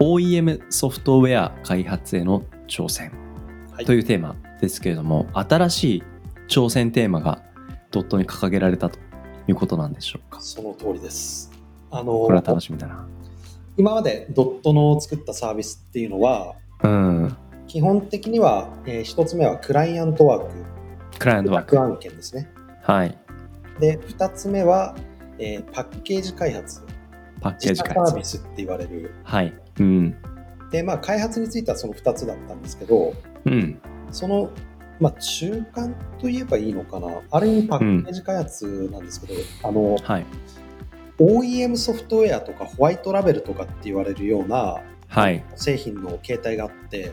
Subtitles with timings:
[0.00, 3.12] OEM ソフトウェア開発への挑戦
[3.72, 3.84] はい。
[3.84, 6.02] というテーマですけれども、新しい
[6.48, 7.42] 挑戦テーマが
[7.90, 8.98] ドットに掲げられたと
[9.46, 10.40] いうことなんでしょうか？
[10.40, 11.50] その通りです。
[11.90, 13.06] あのこれは楽しみだな。
[13.76, 17.36] 今までドットの作ったサービスっていうのは、うん。
[17.66, 21.76] 基本的には、えー一つ目はクライアントワーク、クライアントワーク。
[21.76, 22.50] バ案件ですね。
[22.82, 23.18] はい。
[23.78, 24.96] で、二つ目は、
[25.38, 26.82] えーパッケージ開発、
[27.40, 28.16] パッケージ開発。
[28.16, 29.12] ビスって言われる。
[29.22, 30.16] はいうん。
[30.70, 33.80] で、まあ、開発についてはその二つだったんですけど、うん。
[34.10, 34.50] その、
[35.00, 37.08] まあ、中間と言えばいいのかな。
[37.30, 40.26] ある意味パッケージ開発なんですけど、あの、はい。
[41.18, 45.44] OEM ソフトウェアとかホワイトラベルとかって言われるようなはい。
[45.56, 47.12] 製品の形態があって、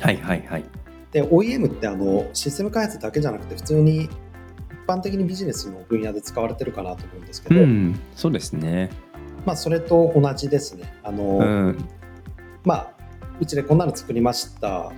[0.00, 0.64] はいはいはい。
[1.12, 4.10] で OEM ってあのシステム開発だけじゃなくて普通に一
[4.86, 7.98] 般的にビジネスの分野で使われてるかなと思うんですけど、うん。
[8.14, 8.90] そうですね
[9.44, 10.92] まあそれと同じですね。
[11.02, 11.88] あの、うん。
[12.64, 12.90] まあ
[13.40, 14.92] うちでこんなの作りました。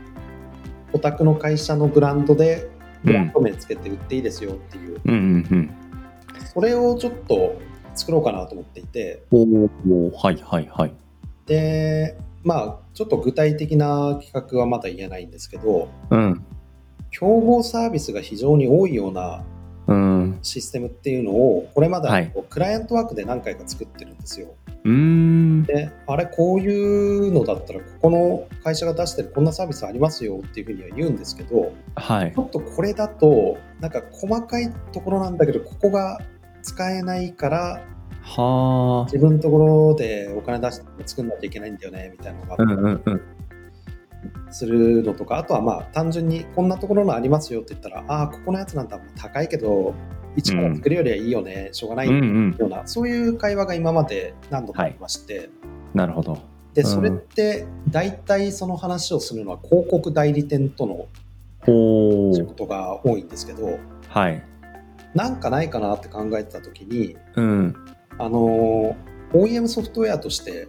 [0.92, 2.70] お宅の会社のブランドで
[3.04, 5.18] ブランド名つけて売っていいですよっていう、うんうん
[5.50, 5.70] うん。
[6.52, 7.60] それをちょっと
[7.94, 9.24] 作ろうかなと思っていて。
[9.30, 10.94] おおはいはいはい。
[11.46, 16.44] でまあちょっと具体的な企画はまだ言えないんですけどうん。
[17.10, 19.55] 競合サービスが非常に多いようなうん
[20.42, 22.32] システムっていうのをこれまではい。
[22.48, 24.54] クライアントワークで何回か作ってるんですよ。
[24.84, 25.62] うーん。
[25.64, 32.32] であれこういうのだったらここの会社が出してるこんなサービスありますよっていうふうには言うんですけどはい。
[32.32, 36.20] ちょっとこれだとなんか細かいところなんだけどここが
[36.62, 37.82] 使えないから
[38.22, 43.20] は自分のところでお金出して作んなきゃいけないんだよねみたいなのがあうんうんうん
[44.50, 49.94] するのとかあとはまあ単純にこんなところのありますよって言ったらああここのやつなんだ高いけど
[50.36, 52.56] 一から作るよりはいいよね、しょうがないうんうん。
[52.58, 55.48] ような、そういう会話が今まで何度もありまして、
[55.94, 56.34] なるほど。
[56.34, 56.40] うん。
[56.74, 61.06] でそれって大体その話をするのは広告代理店との
[61.60, 63.78] ほ仕事が多いんですけど
[64.10, 64.44] はい。
[65.14, 67.74] なんかないかなって考えてた時にうん。
[68.18, 68.94] あの
[69.32, 70.68] OEM ソフトウェアとして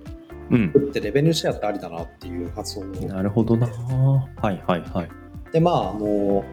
[0.49, 0.71] うん。
[0.73, 2.85] 作ってレベニューシェアってありだなっていう発想を。
[2.85, 3.67] なるほどな。
[3.67, 5.09] はいはいはい。
[5.51, 6.43] でまああの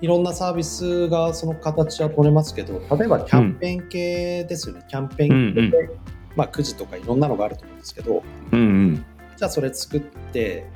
[0.00, 5.90] いろんなサービスがその形は取れますけど例えばキャンペーン系ですよね、キャンペーン系で、
[6.36, 8.22] まあ、くじとかいろんなのがあると思うんですけど
[8.52, 9.06] うんうん。
[9.36, 10.66] じゃあそれ作って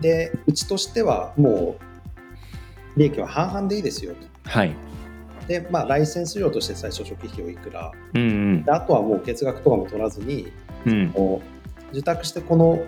[0.00, 1.76] でうちとしてはも
[2.96, 4.50] う利益は半々でいいですよと。
[4.50, 4.74] はい。
[5.46, 7.92] でまあライセンス料として最初初期費用いくら。
[8.14, 8.64] うんうん。
[8.64, 10.52] であとはもう月額とかも取らずに
[10.86, 11.12] うん。
[11.12, 11.51] こう
[11.92, 12.84] 受託してこの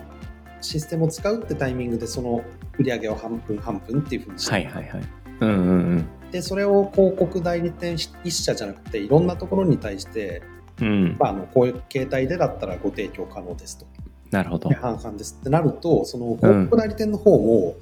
[0.61, 2.43] システムを使うってタイミングでその
[2.77, 5.03] 売り上げを半分半分っていうふうにして、はいはいはい。
[5.41, 6.07] うんうんうん。
[6.31, 10.41] でそれを広告代理店一社じゃなくていろんなところに対して、
[10.81, 11.15] うん。
[11.19, 13.85] まあ、あのこういう形態でだったらご提供可能ですと。
[14.31, 14.69] なるほど。
[14.69, 17.75] で半々ですってなるとその広告代理店の方も、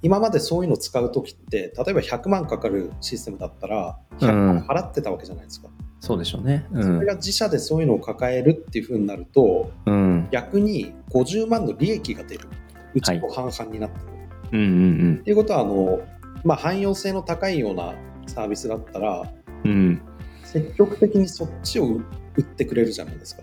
[0.00, 5.68] 今までそういうのを使う時って例えば100万かかるシステムだったら100万払ってたわけじゃないですか、
[6.00, 6.66] そうでしょうね。
[6.72, 10.28] うそんれが自社でそういうのを抱えるっていうふうになるとうん。
[10.30, 12.48] 逆に50万の利益が出る。
[12.94, 14.04] うちと半々になってる、
[14.52, 14.62] うんう
[15.12, 16.00] んっていうことはあの、
[16.44, 17.94] まあ、汎用性の高いような
[18.26, 19.30] サービスだったら
[19.64, 19.70] うん。
[19.70, 20.02] うん
[20.44, 23.42] 積極的にそっちを売ってくれるじゃないですか。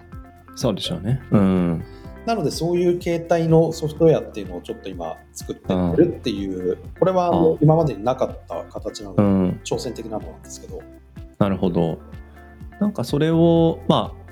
[0.56, 1.22] そうでしょうね。
[1.30, 1.84] うん。
[2.26, 9.62] なのでそういう形態のソフトウェアっていうのをちょっと今作ってるっていう、これはあのあ今までになかった形なので、うん。
[9.64, 10.82] 挑戦的なのなんですけど、
[11.38, 12.00] なるほど
[12.80, 14.26] なんかそれをまあ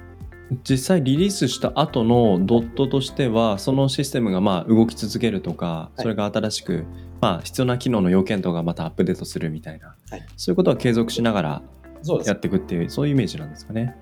[0.67, 6.01] 実際リリースした後のドットとしてはそのシステムがまあ動き続けるとかい。
[6.01, 6.85] それが新しく
[7.21, 10.25] まあ必要な機能の要件とかがまたアップデートするみたいなはい。
[10.37, 11.61] そういうことは継続しながら
[12.25, 13.95] やっていくっていうそういうイメージなんですかね。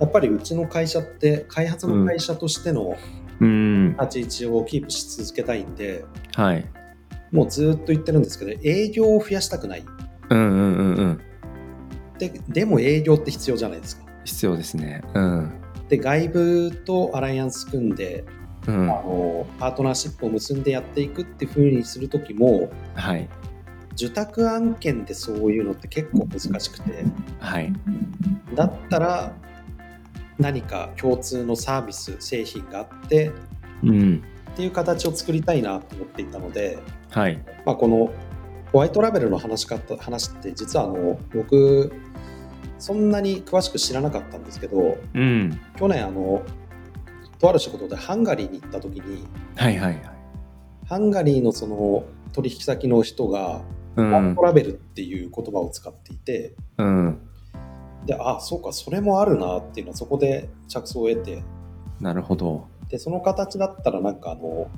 [0.00, 2.96] やっぱりうちの会社って開発の会社としての
[3.40, 3.96] うん。
[4.00, 6.04] 立ち位置をキープし続けたいんで、
[6.34, 6.64] はい。
[7.32, 9.84] もうずっと言ってるんですけど営業を増やしたくない。
[10.30, 11.20] うんうんうんうん
[12.30, 14.04] ででも営業って必要じゃないですか。
[14.24, 15.02] 必要ですね。
[15.14, 15.52] うん。
[15.88, 18.24] で外部とアライアンス組んで
[18.66, 18.82] うん。
[18.82, 23.28] あのパートナーシップを結んでやっていくっていうふうにする時もはい。
[23.92, 27.04] 受託案件でそういうのって結構難しくて。
[27.40, 27.72] はい。
[28.54, 29.32] だったら
[30.38, 33.30] 何か共通のサービス製品があって
[33.82, 34.22] うん。
[34.52, 36.78] っていう形を作りたいなと思っていたので、
[37.10, 37.42] はい。
[37.66, 38.12] まあ、この
[38.72, 41.92] ホワイトラベルの話し方話って実はあの僕
[42.78, 45.60] そんなに詳しく知らなかったんですけどうん。
[45.76, 46.42] 去年あの
[47.38, 49.26] とある仕事でハンガリーに行った時に
[49.56, 50.02] はいはいはい。
[50.86, 53.62] ハンガリーのその取引先の人が
[53.96, 54.42] うんト。
[54.42, 57.20] ラベルっていう言葉を使っていて、うん。
[58.06, 61.42] であそうかそれもあるなっていうのはそこで着想を得て
[62.00, 62.66] なるほど。
[62.88, 64.68] でその形だったらなんかあの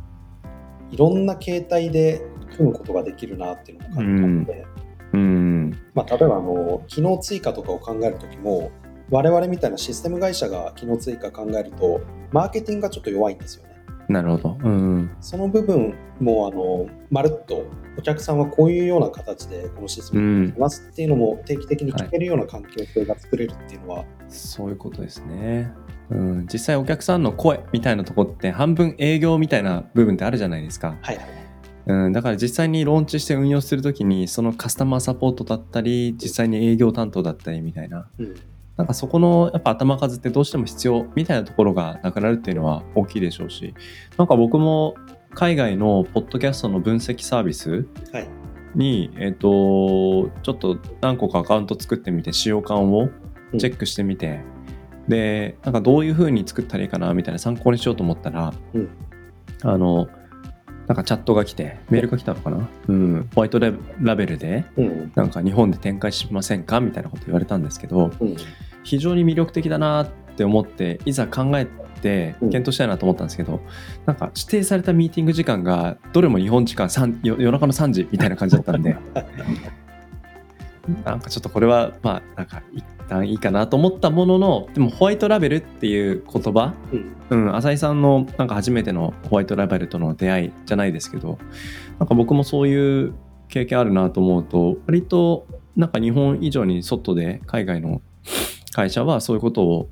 [0.90, 2.22] いろんな形態で
[2.56, 4.66] 組むことができるなっていうのを感じたので、
[5.12, 5.55] うん。
[5.94, 8.70] まあ、例えばあの機能追加とかを考えるときも
[9.10, 12.00] 我々みたいなシステム会社が機能追加考えると
[12.32, 13.76] マーケティングがちょっと弱いんですよね。
[14.08, 14.58] なるほど。
[14.62, 15.16] うん。
[15.20, 17.66] その部分もあのまるっと
[17.98, 25.72] お客さんはこういうような形でこのシステムをしますっていうのも定期的に聞けるような環境性が作れるっていうのは、そういうことですね。
[26.10, 30.96] うん、実際お客さんの声みたいなとこって半分営業みたいな部分ってあるじゃないですか。
[31.00, 31.45] はいはい
[31.86, 38.08] うん、だから実際にローンチして運用するときにそのカスタマーサポートだったり実際に営業担当だったりみたいな。
[38.18, 38.34] うん。
[38.76, 43.74] なんかそこのやっぱ頭数ってどうしても必要みたいなところがなくなるっていうのは大きいでしょうし
[44.18, 44.96] なんか僕も
[45.32, 48.28] 海外のポッドキャストの分析サービスはい。
[48.74, 49.48] に、えっと
[50.42, 53.08] ちょっと何個かアカウント作ってみて使用感を
[53.58, 54.40] チェックしてみて、
[55.08, 58.90] でなんかどういう風に作ったらいいかなみたいな参考にしようと思ったら、うん。
[59.62, 60.08] あの
[60.86, 65.12] なんかチャットが来てメールが来たのかな、うん、ホワイトララベルでうん。
[65.14, 66.80] なんか日本で展開しませんか？
[66.80, 68.36] みたいなこと言われたんですけどうん。
[68.84, 72.50] 非常に魅力的だなって思っていざ考えてうん。
[72.50, 73.60] 検討したいなと思ったんですけど、
[74.04, 78.96] なんか指定されたミーティング時間がどれも日本時間3夜夜中の3時みたいな感じだったんで
[81.04, 91.38] なんかちょっとこれはまあなんか一旦いいかなと思ったもののでもホワイトラベルっていう言葉うんうん、浅井さんのなんか初めてのホワイトラベルとの出会いじゃないですけど
[91.98, 93.14] なんか僕もそういう
[93.48, 98.00] 経験あるなと思うと割となんか日本以上に外で海外の
[98.72, 99.88] 会社はそういうことを、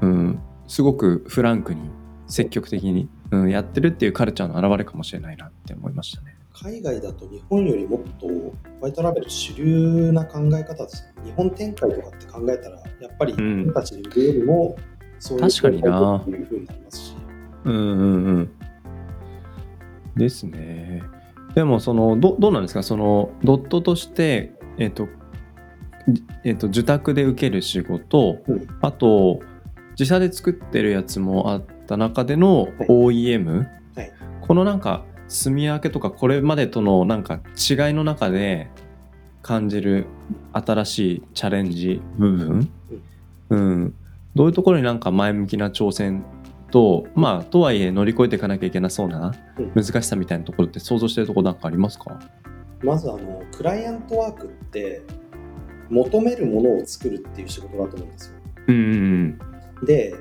[0.00, 0.38] うん、
[0.68, 1.90] すごくフランクに
[2.28, 6.35] 積極的に、うん、やってるっていうカルチャーの表れかもしれないなって思いましたね。
[6.62, 13.64] 海外だと日本よりもっとホワイトラベル主流な考え方です日本展開とかって考えたらやっぱり自ん。
[13.66, 14.76] 分たちで売るよりも
[15.18, 16.16] そういう確かにな。
[16.16, 17.16] っていうふうになりますし。
[17.64, 18.50] うんうんうん。
[20.16, 21.02] ですね。
[21.54, 22.82] でもそのどどうなんですか？
[22.82, 25.08] そのドットとしてえっ、と
[26.08, 28.66] じえっ、と受託で受ける仕事、うん。
[28.82, 29.40] あと
[29.90, 32.72] 自社で作ってるやつもあった中でのはい。
[32.88, 34.12] OEM、はい。
[34.42, 38.68] このなんか住み分けとかこれまでとのなんか違いの中で
[39.42, 40.06] 感じる
[40.52, 42.70] 新しいチャレンジ部分、
[43.50, 43.94] うん、
[44.34, 46.24] どういうところになんか前向きな挑戦
[46.70, 49.72] とまあとはいえ乗り越えていかなきゃいけなそうなうん。
[49.74, 52.18] 難しさみたいなところって想像してるところなんかありますか？
[52.82, 55.02] まずあのクライアントワークって
[55.88, 58.34] 求めるものを作るっていう仕事だと思うんですよ。
[58.66, 59.38] うんうん
[59.84, 60.14] で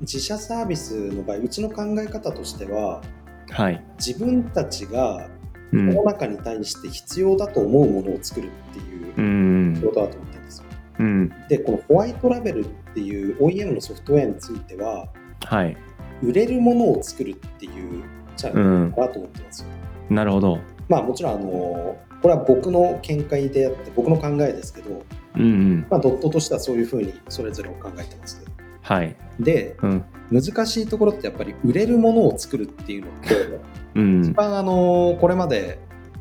[0.00, 3.15] 自社サービスの場合うちの考え方としてはうん
[3.50, 5.28] はい、自分たちが
[5.72, 9.74] う世のん中に対して必要だと思うものを作るっていううん。
[9.76, 10.64] 仕事だと思ってるんですよ。
[10.98, 11.28] うん。
[11.48, 15.08] でこのホワイトラベルっていう OEM のソフトウェアについては
[15.44, 15.76] はい。
[16.22, 18.04] 売れるものを作るっていう
[18.36, 19.68] チャレンジかなと思ってますよ、
[20.08, 20.58] なるほど。
[20.88, 25.02] まあもちろんあのこれは僕の見解であって僕の考えですけど、
[25.36, 25.86] うんうん。
[25.90, 28.42] まあ、ドットとしてはそういうふうにそれぞれを考えてます
[28.80, 29.14] はい。
[29.38, 33.60] でうん難しいところってやっぱり売れるものを作るっていうのって
[33.94, 34.24] うん。
[34.24, 35.78] 一番あのこれまで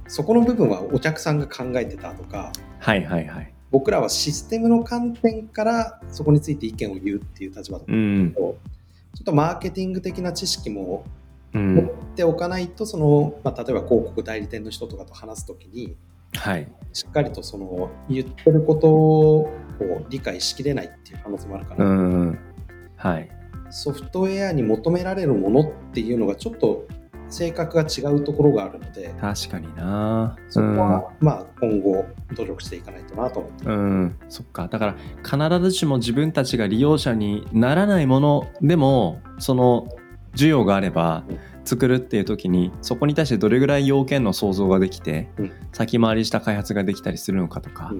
[0.07, 3.53] そこの部分はお客さんが考えてたとかはいはいはい。
[3.71, 8.57] 僕らはシステムの観点からそこについて意見を言うっていう立場だとう思うんんですけど、
[9.15, 11.03] ちょっとマーケティング的な知識も
[11.53, 11.75] うん。
[11.75, 11.85] 持っ
[12.15, 15.95] ておかないとその、まあ、例えば広告代理店の人とかと話すときに
[16.35, 16.67] はい。
[16.93, 19.49] しっかりとその言ってることを
[20.09, 22.39] 理解しきれないっていう可能性もあるかうな、んうん。
[22.97, 23.29] はい
[23.75, 26.87] ソフトウェアに求められるものっていうのがちょっと
[27.27, 30.37] 性格が違うところがあるので確かにな。
[30.47, 32.05] そこはまあ今後
[32.35, 34.69] 努力していかないとなと思ってうん、うん、そっか。
[34.69, 34.95] だか
[35.27, 39.89] ら必ずしも自分たちが利用者にならないものでもその
[40.35, 41.39] 需要があればうん。
[41.65, 45.51] 作るっていう時にそこに対してどれぐらい要件の想像ができて、うん。
[45.73, 47.91] 先回りした開発ができたりするのかとか、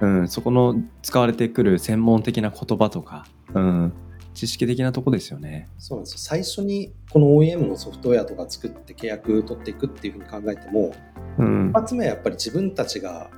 [0.00, 0.18] うん。
[0.20, 0.28] うん。
[0.28, 3.92] そこの使われてくる専門的な言葉とか、うん、
[4.34, 5.68] 知識的なとこですよね。
[5.78, 6.14] そうなんです。
[6.14, 10.94] よ最初にこの OEM のソフトウェアとか作って契約取っていくっていうふうに考えても
[11.38, 11.70] うん。
[11.70, 13.30] 一、発目はやっぱり自分たちが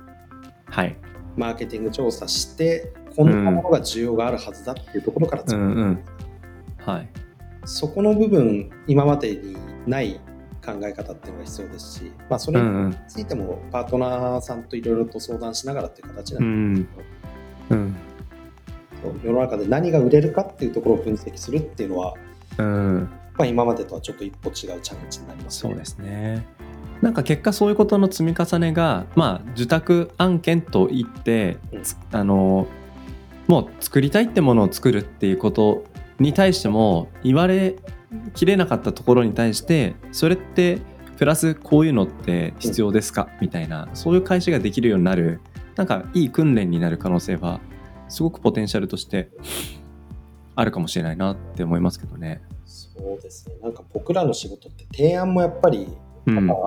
[0.69, 0.97] はい、
[1.37, 5.71] マーケティング調査してこんなものが需要があるはずだっていうところからう作る、ん。
[5.71, 5.99] うん
[6.79, 7.09] はい、
[7.65, 10.19] そこの部分今までにない
[10.65, 16.81] 考え方っていうのが必要ですし、まあ、それについてもパートナーさんといろいろと相談しながらっていう形なんで。
[16.81, 16.87] す
[17.69, 17.79] けど、うん。
[17.79, 17.95] うん
[19.23, 22.13] 世の中で何が売れるかっていうところを分析するっていうのは、
[22.57, 23.09] うん。
[23.37, 26.45] まあ、今までとはちょっと一歩違うチャレンジになります、ね、そうですね。
[27.01, 32.67] なんか結果そういうことの積み重ねが、まあ、受託案件といって、うん、あの
[33.47, 35.85] もう作りたいってものを作るっていうこと
[36.19, 37.75] に対しても言われ
[38.33, 40.81] きれなかったところに対してそれって
[41.17, 45.39] プラスこういうのって必要ですか、みたいなそういう返しができるようになる
[45.75, 47.59] なんかいい訓練になる可能性は
[48.09, 49.29] すごくポテンシャルとして
[50.55, 52.41] あるかもしれないなって思いますけどね。
[52.65, 55.87] そうですねなんか僕らの仕事って提案もやっぱり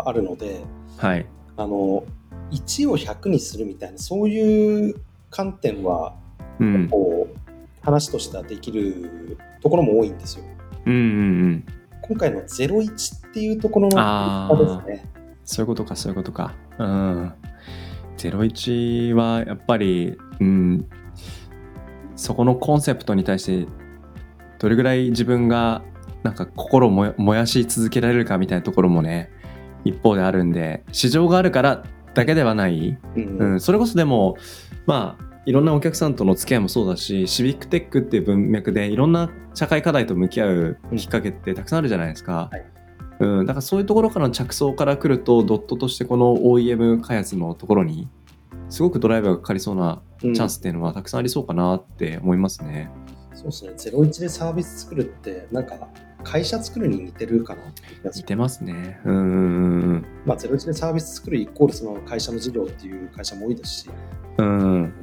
[0.04, 0.62] あるので、
[0.98, 2.04] うん、はい、あの
[2.50, 4.94] 1を100にするみたいなそういう
[5.30, 6.14] 観点は、
[6.58, 7.50] うん、こう
[7.82, 10.44] 話としてはできるところも多いんですよ。
[10.86, 11.02] うんうんう
[11.48, 11.64] ん、
[12.02, 15.06] 今回の01っていうところのですね。
[15.44, 16.54] そういうことかそういうことか。
[16.78, 17.32] うん、
[18.16, 20.88] 01はやっぱり、うん、
[22.20, 23.72] そこのコンセプトに対して
[24.58, 25.82] どれぐらい自分が
[26.22, 29.30] なんか心を燃やし続けられるかみたいなところもね
[29.86, 34.36] 一方であるんで市場があるからだけではない、うん、うん、それこそでも
[34.84, 42.50] まあいろんなお客さんとの付き合いもそうだしシビックテックっていう文脈でいろんな社会課題と向き合うきっかけってたくさんあるじゃないですか。
[42.52, 42.64] はい。
[43.20, 48.08] うん、だからそういうところからの着想から来るとドットとしてこの OEM 開発のところに
[48.70, 52.90] すごくドライバーがかかりそうなチャンスっていうのはたくさんありそうかなって思いますね。
[53.32, 53.96] うん、そうですね。
[53.98, 55.88] 01でサービス作るってなんか
[56.22, 57.62] 会社作るに似てるかな
[58.14, 59.00] 似てますね。
[59.04, 60.04] うん。
[60.24, 63.90] まあ、01でサービス作るイコールその会社の事業っていう会社も多いですし。
[64.38, 64.99] うん。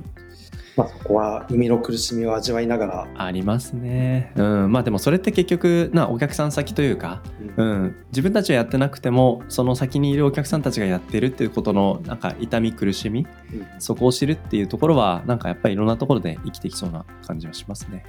[0.77, 3.07] まあ、そこは生みの苦しみを味わいながら。
[3.15, 7.23] ありますね、うん、まあでもそれって結局なお客さん先というか、
[7.57, 18.05] うん、うん、自分たちはやってなくてもその先にいるお客さんたちがやってるっていうことのなんか痛み苦しみ、うん、そこを知るっていうところはなんかやっぱりいろんなところで生きてきそうな感じはしますね。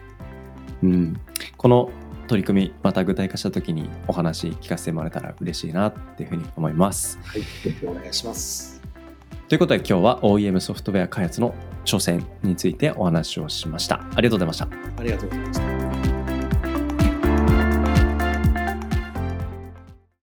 [0.83, 1.21] うん、
[1.57, 1.91] この
[2.29, 7.19] 取り組みまた具体化した時にお話聞かせてもらえたら嬉しいなっていうふうに思います。
[7.25, 7.43] はい、
[7.87, 8.83] お願いします。
[9.49, 11.55] ということで今日は OEM ソフトウェア開発の
[11.89, 14.05] 挑戦についてお話をしました。
[14.15, 14.69] ありがとうございました。
[14.99, 15.68] ありがとうございました。